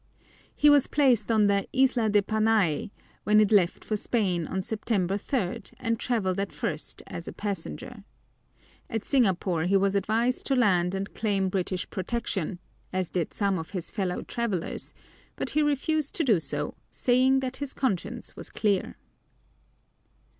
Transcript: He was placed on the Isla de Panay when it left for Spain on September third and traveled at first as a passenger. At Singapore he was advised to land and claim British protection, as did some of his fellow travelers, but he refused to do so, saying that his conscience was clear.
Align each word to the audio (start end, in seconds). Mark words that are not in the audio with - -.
He 0.55 0.67
was 0.67 0.87
placed 0.87 1.31
on 1.31 1.45
the 1.45 1.67
Isla 1.77 2.09
de 2.09 2.23
Panay 2.23 2.89
when 3.23 3.39
it 3.39 3.51
left 3.51 3.83
for 3.85 3.95
Spain 3.95 4.47
on 4.47 4.63
September 4.63 5.15
third 5.15 5.69
and 5.79 5.99
traveled 5.99 6.39
at 6.39 6.51
first 6.51 7.03
as 7.05 7.27
a 7.27 7.31
passenger. 7.31 8.03
At 8.89 9.05
Singapore 9.05 9.65
he 9.65 9.77
was 9.77 9.93
advised 9.93 10.47
to 10.47 10.55
land 10.55 10.95
and 10.95 11.13
claim 11.13 11.49
British 11.49 11.87
protection, 11.91 12.57
as 12.91 13.11
did 13.11 13.31
some 13.31 13.59
of 13.59 13.69
his 13.77 13.91
fellow 13.91 14.23
travelers, 14.23 14.95
but 15.35 15.51
he 15.51 15.61
refused 15.61 16.15
to 16.15 16.23
do 16.23 16.39
so, 16.39 16.73
saying 16.89 17.41
that 17.41 17.57
his 17.57 17.71
conscience 17.71 18.35
was 18.35 18.49
clear. 18.49 18.97